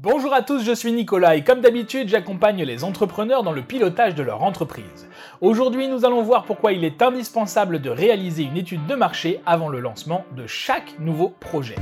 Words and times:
Bonjour 0.00 0.32
à 0.32 0.42
tous, 0.42 0.62
je 0.62 0.70
suis 0.70 0.92
Nicolas 0.92 1.34
et 1.34 1.42
comme 1.42 1.60
d'habitude 1.60 2.08
j'accompagne 2.08 2.62
les 2.62 2.84
entrepreneurs 2.84 3.42
dans 3.42 3.50
le 3.50 3.62
pilotage 3.62 4.14
de 4.14 4.22
leur 4.22 4.44
entreprise. 4.44 5.08
Aujourd'hui 5.40 5.88
nous 5.88 6.04
allons 6.04 6.22
voir 6.22 6.44
pourquoi 6.44 6.72
il 6.72 6.84
est 6.84 7.02
indispensable 7.02 7.80
de 7.80 7.90
réaliser 7.90 8.44
une 8.44 8.56
étude 8.56 8.86
de 8.86 8.94
marché 8.94 9.40
avant 9.44 9.68
le 9.68 9.80
lancement 9.80 10.24
de 10.36 10.46
chaque 10.46 10.96
nouveau 11.00 11.34
projet. 11.40 11.74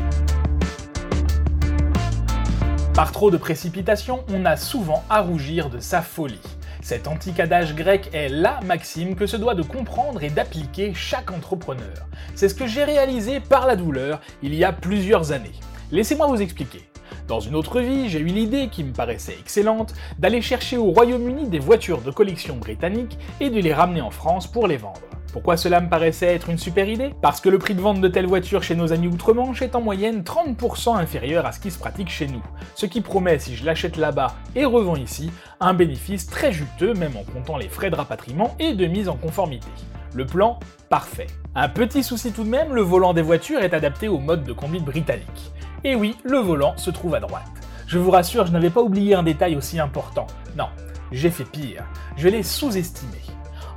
Par 2.94 3.12
trop 3.12 3.30
de 3.30 3.36
précipitation, 3.36 4.24
on 4.32 4.46
a 4.46 4.56
souvent 4.56 5.04
à 5.10 5.20
rougir 5.20 5.68
de 5.68 5.78
sa 5.78 6.00
folie. 6.00 6.40
Cet 6.80 7.08
antique 7.08 7.38
adage 7.38 7.74
grec 7.74 8.08
est 8.14 8.30
la 8.30 8.60
maxime 8.62 9.14
que 9.14 9.26
se 9.26 9.36
doit 9.36 9.54
de 9.54 9.62
comprendre 9.62 10.22
et 10.22 10.30
d'appliquer 10.30 10.94
chaque 10.94 11.30
entrepreneur. 11.30 12.06
C'est 12.34 12.48
ce 12.48 12.54
que 12.54 12.66
j'ai 12.66 12.84
réalisé 12.84 13.40
par 13.40 13.66
la 13.66 13.76
douleur 13.76 14.22
il 14.42 14.54
y 14.54 14.64
a 14.64 14.72
plusieurs 14.72 15.32
années. 15.32 15.52
Laissez-moi 15.92 16.26
vous 16.26 16.42
expliquer. 16.42 16.82
Dans 17.28 17.38
une 17.38 17.54
autre 17.54 17.80
vie, 17.80 18.08
j'ai 18.08 18.18
eu 18.18 18.24
l'idée, 18.24 18.68
qui 18.68 18.82
me 18.82 18.92
paraissait 18.92 19.36
excellente, 19.38 19.94
d'aller 20.18 20.42
chercher 20.42 20.76
au 20.76 20.90
Royaume-Uni 20.90 21.48
des 21.48 21.60
voitures 21.60 22.00
de 22.00 22.10
collection 22.10 22.56
britanniques 22.56 23.16
et 23.40 23.50
de 23.50 23.60
les 23.60 23.72
ramener 23.72 24.00
en 24.00 24.10
France 24.10 24.48
pour 24.48 24.66
les 24.66 24.78
vendre. 24.78 25.00
Pourquoi 25.32 25.56
cela 25.56 25.80
me 25.80 25.88
paraissait 25.88 26.34
être 26.34 26.50
une 26.50 26.58
super 26.58 26.88
idée? 26.88 27.14
Parce 27.22 27.40
que 27.40 27.48
le 27.48 27.58
prix 27.58 27.74
de 27.74 27.80
vente 27.80 28.00
de 28.00 28.08
telles 28.08 28.26
voitures 28.26 28.64
chez 28.64 28.74
nos 28.74 28.92
amis 28.92 29.06
outre-Manche 29.06 29.62
est 29.62 29.76
en 29.76 29.80
moyenne 29.80 30.22
30% 30.22 30.96
inférieur 30.96 31.46
à 31.46 31.52
ce 31.52 31.60
qui 31.60 31.70
se 31.70 31.78
pratique 31.78 32.08
chez 32.08 32.26
nous, 32.26 32.42
ce 32.74 32.86
qui 32.86 33.00
promet, 33.00 33.38
si 33.38 33.54
je 33.54 33.64
l'achète 33.64 33.96
là-bas 33.96 34.34
et 34.56 34.64
revends 34.64 34.96
ici, 34.96 35.30
un 35.60 35.74
bénéfice 35.74 36.26
très 36.26 36.50
juteux 36.50 36.94
même 36.94 37.16
en 37.16 37.22
comptant 37.22 37.58
les 37.58 37.68
frais 37.68 37.90
de 37.90 37.96
rapatriement 37.96 38.56
et 38.58 38.72
de 38.74 38.86
mise 38.86 39.08
en 39.08 39.16
conformité. 39.16 39.68
Le 40.14 40.26
plan, 40.26 40.58
parfait. 40.88 41.26
Un 41.54 41.68
petit 41.68 42.02
souci 42.02 42.32
tout 42.32 42.44
de 42.44 42.48
même, 42.48 42.74
le 42.74 42.80
volant 42.80 43.12
des 43.12 43.22
voitures 43.22 43.60
est 43.60 43.74
adapté 43.74 44.08
au 44.08 44.18
mode 44.18 44.44
de 44.44 44.52
conduite 44.52 44.84
britannique. 44.84 45.52
Et 45.86 45.94
oui, 45.94 46.16
le 46.24 46.38
volant 46.38 46.76
se 46.76 46.90
trouve 46.90 47.14
à 47.14 47.20
droite. 47.20 47.46
Je 47.86 48.00
vous 48.00 48.10
rassure, 48.10 48.44
je 48.44 48.50
n'avais 48.50 48.70
pas 48.70 48.82
oublié 48.82 49.14
un 49.14 49.22
détail 49.22 49.54
aussi 49.54 49.78
important. 49.78 50.26
Non, 50.58 50.66
j'ai 51.12 51.30
fait 51.30 51.44
pire. 51.44 51.84
Je 52.16 52.26
l'ai 52.26 52.42
sous-estimé. 52.42 53.20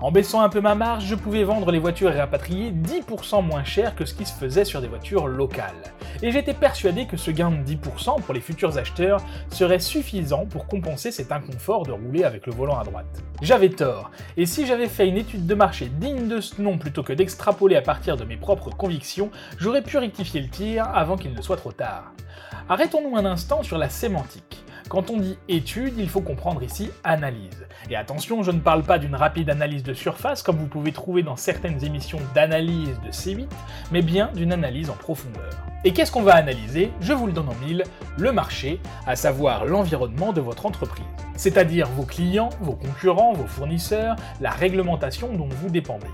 En 0.02 0.12
baissant 0.12 0.40
un 0.40 0.48
peu 0.48 0.62
ma 0.62 0.76
marge, 0.76 1.06
je 1.08 1.16
pouvais 1.16 1.44
vendre 1.44 1.72
les 1.72 1.80
voitures 1.80 2.12
réapatriées 2.12 2.72
10% 2.72 3.46
moins 3.46 3.66
cher 3.66 3.96
que 3.96 4.06
ce 4.06 4.14
qui 4.14 4.26
se 4.26 4.32
faisait 4.32 4.64
sur 4.64 4.80
des 4.80 4.88
voitures 4.88 5.28
locales. 5.28 5.94
Et 6.22 6.32
j'étais 6.32 6.54
persuadé 6.54 7.06
que 7.06 7.18
ce 7.18 7.32
gain 7.32 7.52
de 7.52 7.70
10% 7.70 8.22
pour 8.22 8.34
les 8.34 8.40
futurs 8.40 8.78
acheteurs 8.78 9.22
serait 9.50 9.80
suffisant 9.80 10.46
pour 10.46 10.68
compenser 10.68 11.12
cet 11.12 11.34
inconfort 11.34 11.84
de 11.84 11.92
rouler 11.92 12.24
avec 12.24 12.48
le 12.48 12.54
volant 12.54 12.80
à 12.80 12.86
droite. 12.86 13.24
J'avais 13.42 13.70
tort, 13.70 14.10
et 14.38 14.46
si 14.46 14.66
j'avais 14.66 14.88
fait 14.88 15.10
une 15.10 15.18
étude 15.18 15.46
de 15.46 15.56
marché 15.56 15.92
digne 16.00 16.30
de 16.30 16.40
ce 16.40 16.62
nom 16.62 16.78
plutôt 16.78 17.04
que 17.04 17.12
d'extrapoler 17.12 17.76
à 17.76 17.82
partir 17.82 18.16
de 18.16 18.24
mes 18.24 18.38
propres 18.38 18.70
convictions, 18.70 19.32
j'aurais 19.58 19.82
pu 19.82 19.98
rectifier 19.98 20.40
le 20.40 20.48
tir 20.48 20.88
avant 20.94 21.18
qu'il 21.18 21.34
ne 21.34 21.42
soit 21.42 21.58
trop 21.58 21.74
tard. 21.74 22.14
Arrêtons-nous 22.70 23.18
un 23.18 23.26
instant 23.26 23.64
sur 23.64 23.78
la 23.78 23.90
sémantique. 23.90 24.59
Quand 24.90 25.12
on 25.12 25.18
dit 25.18 25.38
étude, 25.48 25.94
il 26.00 26.10
faut 26.10 26.22
comprendre 26.22 26.64
ici 26.64 26.90
analyse. 27.04 27.68
Et 27.92 27.96
attention, 27.96 28.42
je 28.42 28.50
ne 28.50 28.60
parle 28.60 28.82
pas 28.82 28.98
d'une 28.98 29.14
rapide 29.14 29.52
analyse 29.52 29.84
de 29.84 29.94
surface 29.94 30.42
comme 30.42 30.58
vous 30.58 30.66
pouvez 30.66 30.92
trouver 30.92 31.22
dans 31.22 31.36
certaines 31.36 31.86
émissions 31.86 32.20
d'analyse 32.34 33.00
de 33.06 33.12
C8, 33.12 33.48
mais 33.92 34.02
bien 34.02 34.32
d'une 34.34 34.52
analyse 34.52 34.90
en 34.90 34.96
profondeur. 34.96 35.52
Et 35.86 35.94
qu'est-ce 35.94 36.12
qu'on 36.12 36.24
va 36.24 36.34
analyser? 36.34 36.92
Je 37.02 37.14
vous 37.14 37.28
le 37.28 37.34
donne 37.34 37.50
en 37.50 37.56
mille, 37.64 37.84
le 38.18 38.32
marché, 38.32 38.82
à 39.06 39.16
savoir 39.16 39.66
l'environnement 39.66 40.34
de 40.34 40.42
votre 40.42 40.66
entreprise. 40.66 41.06
C'est-à-dire 41.36 41.88
vos 41.90 42.06
clients, 42.06 42.50
vos 42.60 42.74
concurrents, 42.74 43.34
vos 43.34 43.46
fournisseurs, 43.46 44.16
la 44.42 44.50
réglementation 44.50 45.32
dont 45.34 45.50
vous 45.50 45.70
dépendez. 45.70 46.08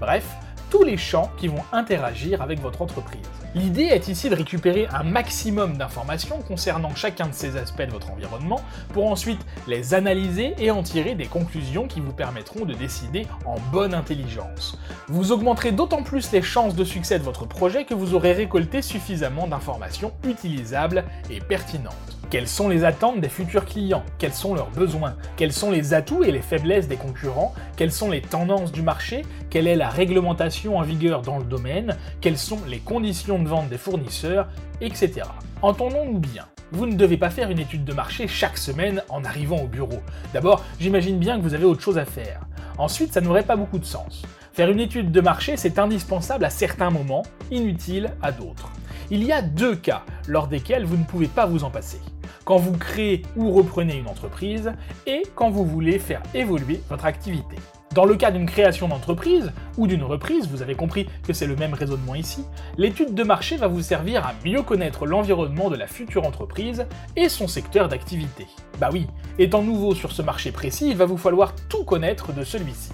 Bref, 0.00 0.36
tous 0.70 0.82
les 0.82 0.96
champs 0.96 1.30
qui 1.36 1.48
vont 1.48 1.62
interagir 1.72 2.42
avec 2.42 2.60
votre 2.60 2.82
entreprise. 2.82 3.20
L'idée 3.54 3.84
est 3.84 4.08
ici 4.08 4.28
de 4.28 4.34
récupérer 4.34 4.86
un 4.92 5.02
maximum 5.02 5.76
d'informations 5.78 6.42
concernant 6.42 6.94
chacun 6.94 7.28
de 7.28 7.32
ces 7.32 7.56
aspects 7.56 7.82
de 7.82 7.90
votre 7.90 8.10
environnement 8.10 8.60
pour 8.92 9.10
ensuite 9.10 9.40
les 9.66 9.94
analyser 9.94 10.54
et 10.58 10.70
en 10.70 10.82
tirer 10.82 11.14
des 11.14 11.26
conclusions 11.26 11.88
qui 11.88 12.00
vous 12.00 12.12
permettront 12.12 12.66
de 12.66 12.74
décider 12.74 13.26
en 13.46 13.56
bonne 13.72 13.94
intelligence. 13.94 14.78
Vous 15.08 15.32
augmenterez 15.32 15.72
d'autant 15.72 16.02
plus 16.02 16.30
les 16.32 16.42
chances 16.42 16.74
de 16.74 16.84
succès 16.84 17.18
de 17.18 17.24
votre 17.24 17.46
projet 17.46 17.84
que 17.84 17.94
vous 17.94 18.14
aurez 18.14 18.32
récolté 18.32 18.82
suffisamment 18.82 19.46
d'informations 19.46 20.12
utilisables 20.24 21.04
et 21.30 21.40
pertinentes. 21.40 22.17
Quelles 22.30 22.46
sont 22.46 22.68
les 22.68 22.84
attentes 22.84 23.22
des 23.22 23.30
futurs 23.30 23.64
clients? 23.64 24.04
Quels 24.18 24.34
sont 24.34 24.54
leurs 24.54 24.68
besoins? 24.68 25.14
Quels 25.38 25.54
sont 25.54 25.70
les 25.70 25.94
atouts 25.94 26.24
et 26.24 26.30
les 26.30 26.42
faiblesses 26.42 26.86
des 26.86 26.96
concurrents? 26.96 27.54
Quelles 27.74 27.90
sont 27.90 28.10
les 28.10 28.20
tendances 28.20 28.70
du 28.70 28.82
marché? 28.82 29.24
Quelle 29.48 29.66
est 29.66 29.76
la 29.76 29.88
réglementation 29.88 30.76
en 30.76 30.82
vigueur 30.82 31.22
dans 31.22 31.38
le 31.38 31.44
domaine? 31.44 31.96
Quelles 32.20 32.36
sont 32.36 32.58
les 32.68 32.80
conditions 32.80 33.38
de 33.38 33.48
vente 33.48 33.70
des 33.70 33.78
fournisseurs? 33.78 34.46
Etc. 34.82 35.22
Entendons-nous 35.62 36.18
bien. 36.18 36.44
Vous 36.70 36.84
ne 36.84 36.96
devez 36.96 37.16
pas 37.16 37.30
faire 37.30 37.50
une 37.50 37.60
étude 37.60 37.86
de 37.86 37.94
marché 37.94 38.28
chaque 38.28 38.58
semaine 38.58 39.02
en 39.08 39.24
arrivant 39.24 39.62
au 39.62 39.66
bureau. 39.66 40.02
D'abord, 40.34 40.62
j'imagine 40.78 41.18
bien 41.18 41.38
que 41.38 41.42
vous 41.42 41.54
avez 41.54 41.64
autre 41.64 41.80
chose 41.80 41.96
à 41.96 42.04
faire. 42.04 42.42
Ensuite, 42.76 43.14
ça 43.14 43.22
n'aurait 43.22 43.42
pas 43.42 43.56
beaucoup 43.56 43.78
de 43.78 43.86
sens. 43.86 44.22
Faire 44.52 44.70
une 44.70 44.80
étude 44.80 45.12
de 45.12 45.20
marché, 45.22 45.56
c'est 45.56 45.78
indispensable 45.78 46.44
à 46.44 46.50
certains 46.50 46.90
moments, 46.90 47.22
inutile 47.50 48.10
à 48.20 48.32
d'autres. 48.32 48.70
Il 49.10 49.24
y 49.24 49.32
a 49.32 49.40
deux 49.40 49.76
cas 49.76 50.02
lors 50.26 50.46
desquels 50.46 50.84
vous 50.84 50.98
ne 50.98 51.04
pouvez 51.04 51.28
pas 51.28 51.46
vous 51.46 51.64
en 51.64 51.70
passer 51.70 52.00
quand 52.48 52.56
vous 52.56 52.78
créez 52.78 53.20
ou 53.36 53.52
reprenez 53.52 53.98
une 53.98 54.08
entreprise 54.08 54.72
et 55.06 55.22
quand 55.34 55.50
vous 55.50 55.66
voulez 55.66 55.98
faire 55.98 56.22
évoluer 56.32 56.80
votre 56.88 57.04
activité. 57.04 57.56
Dans 57.94 58.06
le 58.06 58.16
cas 58.16 58.30
d'une 58.30 58.46
création 58.46 58.88
d'entreprise 58.88 59.52
ou 59.76 59.86
d'une 59.86 60.02
reprise, 60.02 60.48
vous 60.48 60.62
avez 60.62 60.74
compris 60.74 61.06
que 61.26 61.34
c'est 61.34 61.46
le 61.46 61.56
même 61.56 61.74
raisonnement 61.74 62.14
ici, 62.14 62.46
l'étude 62.78 63.14
de 63.14 63.22
marché 63.22 63.58
va 63.58 63.66
vous 63.66 63.82
servir 63.82 64.26
à 64.26 64.32
mieux 64.46 64.62
connaître 64.62 65.04
l'environnement 65.04 65.68
de 65.68 65.76
la 65.76 65.86
future 65.86 66.24
entreprise 66.24 66.86
et 67.16 67.28
son 67.28 67.48
secteur 67.48 67.86
d'activité. 67.86 68.46
Bah 68.80 68.88
oui, 68.90 69.08
étant 69.38 69.62
nouveau 69.62 69.94
sur 69.94 70.12
ce 70.12 70.22
marché 70.22 70.50
précis, 70.50 70.88
il 70.88 70.96
va 70.96 71.04
vous 71.04 71.18
falloir 71.18 71.54
tout 71.68 71.84
connaître 71.84 72.32
de 72.32 72.44
celui-ci. 72.44 72.92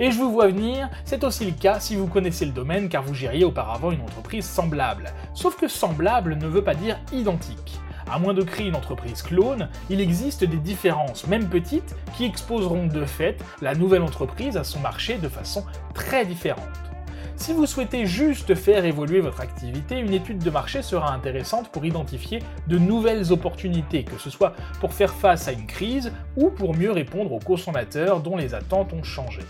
Et 0.00 0.10
je 0.10 0.18
vous 0.18 0.32
vois 0.32 0.48
venir, 0.48 0.88
c'est 1.04 1.22
aussi 1.22 1.44
le 1.44 1.52
cas 1.52 1.78
si 1.78 1.94
vous 1.94 2.08
connaissez 2.08 2.46
le 2.46 2.52
domaine 2.52 2.88
car 2.88 3.04
vous 3.04 3.14
gériez 3.14 3.44
auparavant 3.44 3.92
une 3.92 4.02
entreprise 4.02 4.44
semblable. 4.44 5.12
Sauf 5.34 5.56
que 5.56 5.68
semblable 5.68 6.34
ne 6.34 6.48
veut 6.48 6.64
pas 6.64 6.74
dire 6.74 6.98
identique. 7.12 7.78
À 8.10 8.18
moins 8.18 8.32
de 8.32 8.42
créer 8.42 8.68
une 8.68 8.76
entreprise 8.76 9.22
clone, 9.22 9.68
il 9.90 10.00
existe 10.00 10.42
des 10.44 10.56
différences, 10.56 11.26
même 11.26 11.48
petites, 11.48 11.94
qui 12.16 12.24
exposeront 12.24 12.86
de 12.86 13.04
fait 13.04 13.36
la 13.60 13.74
nouvelle 13.74 14.02
entreprise 14.02 14.56
à 14.56 14.64
son 14.64 14.80
marché 14.80 15.18
de 15.18 15.28
façon 15.28 15.64
très 15.94 16.24
différente. 16.24 16.64
Si 17.36 17.52
vous 17.52 17.66
souhaitez 17.66 18.06
juste 18.06 18.54
faire 18.54 18.84
évoluer 18.84 19.20
votre 19.20 19.40
activité, 19.40 19.98
une 19.98 20.12
étude 20.12 20.38
de 20.38 20.50
marché 20.50 20.82
sera 20.82 21.12
intéressante 21.12 21.68
pour 21.68 21.84
identifier 21.84 22.42
de 22.66 22.78
nouvelles 22.78 23.30
opportunités, 23.30 24.04
que 24.04 24.18
ce 24.18 24.30
soit 24.30 24.54
pour 24.80 24.92
faire 24.92 25.12
face 25.12 25.46
à 25.46 25.52
une 25.52 25.66
crise 25.66 26.12
ou 26.36 26.50
pour 26.50 26.74
mieux 26.74 26.90
répondre 26.90 27.32
aux 27.32 27.38
consommateurs 27.38 28.20
dont 28.20 28.36
les 28.36 28.54
attentes 28.54 28.92
ont 28.92 29.04
changé. 29.04 29.42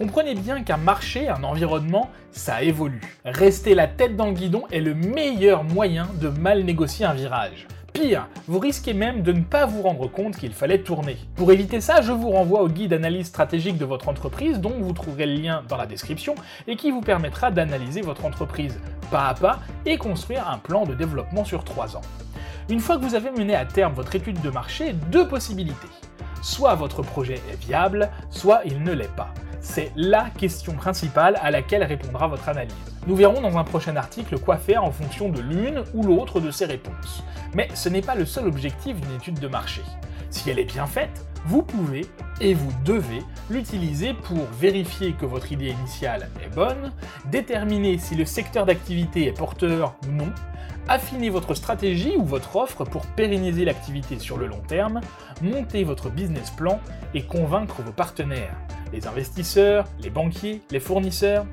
Comprenez 0.00 0.34
bien 0.34 0.62
qu'un 0.62 0.78
marché, 0.78 1.28
un 1.28 1.44
environnement, 1.44 2.08
ça 2.32 2.62
évolue. 2.62 3.02
Rester 3.26 3.74
la 3.74 3.86
tête 3.86 4.16
dans 4.16 4.28
le 4.28 4.32
guidon 4.32 4.62
est 4.72 4.80
le 4.80 4.94
meilleur 4.94 5.62
moyen 5.62 6.08
de 6.22 6.28
mal 6.28 6.64
négocier 6.64 7.04
un 7.04 7.12
virage. 7.12 7.66
Pire, 7.92 8.26
vous 8.46 8.58
risquez 8.58 8.94
même 8.94 9.20
de 9.20 9.32
ne 9.32 9.42
pas 9.42 9.66
vous 9.66 9.82
rendre 9.82 10.10
compte 10.10 10.38
qu'il 10.38 10.54
fallait 10.54 10.78
tourner. 10.78 11.18
Pour 11.36 11.52
éviter 11.52 11.82
ça, 11.82 12.00
je 12.00 12.12
vous 12.12 12.30
renvoie 12.30 12.62
au 12.62 12.68
guide 12.70 12.92
d'analyse 12.92 13.26
stratégique 13.26 13.76
de 13.76 13.84
votre 13.84 14.08
entreprise 14.08 14.58
dont 14.58 14.72
vous 14.80 14.94
trouverez 14.94 15.26
le 15.26 15.34
lien 15.34 15.64
dans 15.68 15.76
la 15.76 15.84
description 15.84 16.34
et 16.66 16.76
qui 16.76 16.90
vous 16.90 17.02
permettra 17.02 17.50
d'analyser 17.50 18.00
votre 18.00 18.24
entreprise 18.24 18.80
pas 19.10 19.28
à 19.28 19.34
pas 19.34 19.58
et 19.84 19.98
construire 19.98 20.48
un 20.48 20.56
plan 20.56 20.86
de 20.86 20.94
développement 20.94 21.44
sur 21.44 21.62
3 21.62 21.98
ans. 21.98 22.02
Une 22.70 22.80
fois 22.80 22.96
que 22.96 23.04
vous 23.04 23.16
avez 23.16 23.32
mené 23.32 23.54
à 23.54 23.66
terme 23.66 23.92
votre 23.92 24.14
étude 24.14 24.40
de 24.40 24.48
marché, 24.48 24.94
deux 25.12 25.28
possibilités. 25.28 25.88
Soit 26.40 26.74
votre 26.74 27.02
projet 27.02 27.42
est 27.52 27.62
viable, 27.62 28.08
soit 28.30 28.62
il 28.64 28.82
ne 28.82 28.92
l'est 28.92 29.14
pas. 29.14 29.34
C'est 29.60 29.92
LA 29.94 30.30
question 30.30 30.72
principale 30.72 31.38
à 31.42 31.50
laquelle 31.50 31.84
répondra 31.84 32.26
votre 32.28 32.48
analyse. 32.48 32.74
Nous 33.06 33.14
verrons 33.14 33.40
dans 33.40 33.58
un 33.58 33.64
prochain 33.64 33.96
article 33.96 34.38
quoi 34.38 34.56
faire 34.56 34.84
en 34.84 34.90
fonction 34.90 35.28
de 35.28 35.40
l'une 35.40 35.82
ou 35.94 36.02
l'autre 36.02 36.40
de 36.40 36.50
ces 36.50 36.64
réponses. 36.64 37.22
Mais 37.54 37.68
ce 37.74 37.88
n'est 37.88 38.00
pas 38.00 38.14
le 38.14 38.24
seul 38.24 38.46
objectif 38.46 38.98
d'une 39.00 39.16
étude 39.16 39.38
de 39.38 39.48
marché. 39.48 39.82
Si 40.30 40.48
elle 40.48 40.58
est 40.58 40.64
bien 40.64 40.86
faite, 40.86 41.26
vous 41.44 41.62
pouvez 41.62 42.06
et 42.40 42.54
vous 42.54 42.72
devez 42.84 43.22
l'utiliser 43.50 44.14
pour 44.14 44.44
vérifier 44.58 45.12
que 45.12 45.26
votre 45.26 45.52
idée 45.52 45.70
initiale 45.70 46.30
est 46.44 46.54
bonne, 46.54 46.92
déterminer 47.26 47.98
si 47.98 48.14
le 48.14 48.24
secteur 48.24 48.66
d'activité 48.66 49.26
est 49.26 49.36
porteur 49.36 49.94
ou 50.06 50.12
non, 50.12 50.32
affiner 50.88 51.30
votre 51.30 51.54
stratégie 51.54 52.14
ou 52.16 52.24
votre 52.24 52.56
offre 52.56 52.84
pour 52.84 53.06
pérenniser 53.06 53.64
l'activité 53.64 54.18
sur 54.18 54.38
le 54.38 54.46
long 54.46 54.62
terme, 54.68 55.00
monter 55.42 55.84
votre 55.84 56.10
business 56.10 56.50
plan 56.50 56.80
et 57.14 57.24
convaincre 57.24 57.82
vos 57.82 57.92
partenaires 57.92 58.56
les 58.92 59.06
investisseurs, 59.06 59.86
les 60.02 60.10
banquiers, 60.10 60.62
les 60.70 60.80
fournisseurs. 60.80 61.46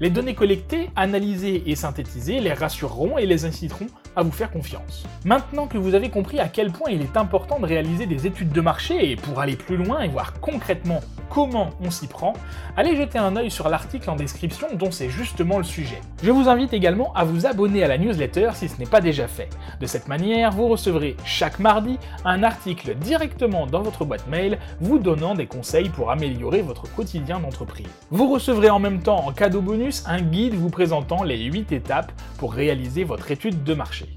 Les 0.00 0.10
données 0.10 0.34
collectées, 0.34 0.90
analysées 0.96 1.62
et 1.66 1.76
synthétisées 1.76 2.40
les 2.40 2.52
rassureront 2.52 3.18
et 3.18 3.26
les 3.26 3.44
inciteront 3.44 3.86
à 4.16 4.22
vous 4.22 4.30
faire 4.30 4.50
confiance. 4.50 5.04
Maintenant 5.24 5.66
que 5.66 5.78
vous 5.78 5.94
avez 5.94 6.10
compris 6.10 6.40
à 6.40 6.48
quel 6.48 6.70
point 6.70 6.90
il 6.90 7.02
est 7.02 7.16
important 7.16 7.58
de 7.58 7.66
réaliser 7.66 8.06
des 8.06 8.26
études 8.26 8.52
de 8.52 8.60
marché 8.60 9.10
et 9.10 9.16
pour 9.16 9.40
aller 9.40 9.56
plus 9.56 9.76
loin 9.76 10.00
et 10.00 10.08
voir 10.08 10.40
concrètement 10.40 11.00
comment 11.32 11.70
on 11.82 11.90
s'y 11.90 12.08
prend, 12.08 12.34
allez 12.76 12.94
jeter 12.94 13.18
un 13.18 13.36
œil 13.36 13.50
sur 13.50 13.70
l'article 13.70 14.10
en 14.10 14.16
description 14.16 14.68
dont 14.74 14.90
c'est 14.90 15.08
justement 15.08 15.56
le 15.56 15.64
sujet. 15.64 15.98
Je 16.22 16.30
vous 16.30 16.48
invite 16.48 16.74
également 16.74 17.12
à 17.14 17.24
vous 17.24 17.46
abonner 17.46 17.82
à 17.82 17.88
la 17.88 17.96
newsletter 17.96 18.50
si 18.52 18.68
ce 18.68 18.78
n'est 18.78 18.86
pas 18.86 19.00
déjà 19.00 19.26
fait. 19.28 19.48
De 19.80 19.86
cette 19.86 20.08
manière, 20.08 20.50
vous 20.50 20.68
recevrez 20.68 21.16
chaque 21.24 21.58
mardi 21.58 21.98
un 22.26 22.42
article 22.42 22.94
directement 22.96 23.66
dans 23.66 23.80
votre 23.80 24.04
boîte 24.04 24.28
mail 24.28 24.58
vous 24.80 24.98
donnant 24.98 25.34
des 25.34 25.46
conseils 25.46 25.88
pour 25.88 26.10
améliorer 26.10 26.60
votre 26.60 26.92
quotidien 26.94 27.40
d'entreprise. 27.40 27.88
Vous 28.10 28.30
recevrez 28.30 28.68
en 28.68 28.78
même 28.78 29.00
temps 29.00 29.26
en 29.26 29.32
cadeau 29.32 29.62
bonus 29.62 30.04
un 30.06 30.20
guide 30.20 30.54
vous 30.54 30.70
présentant 30.70 31.22
les 31.22 31.44
8 31.44 31.72
étapes 31.72 32.12
pour 32.36 32.52
réaliser 32.52 33.04
votre 33.04 33.30
étude 33.30 33.64
de 33.64 33.72
marché. 33.72 34.11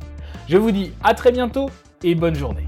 Je 0.47 0.57
vous 0.57 0.71
dis 0.71 0.91
à 1.03 1.13
très 1.13 1.31
bientôt 1.31 1.69
et 2.03 2.13
bonne 2.13 2.35
journée. 2.35 2.65